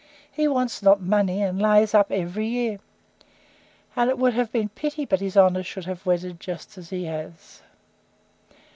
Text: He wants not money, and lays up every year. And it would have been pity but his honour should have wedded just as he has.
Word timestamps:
He 0.31 0.47
wants 0.47 0.81
not 0.81 0.99
money, 0.99 1.43
and 1.43 1.61
lays 1.61 1.93
up 1.93 2.11
every 2.11 2.47
year. 2.47 2.79
And 3.95 4.09
it 4.09 4.17
would 4.17 4.33
have 4.33 4.51
been 4.51 4.69
pity 4.69 5.05
but 5.05 5.19
his 5.21 5.37
honour 5.37 5.61
should 5.61 5.85
have 5.85 6.07
wedded 6.07 6.39
just 6.39 6.75
as 6.75 6.89
he 6.89 7.05
has. 7.05 7.61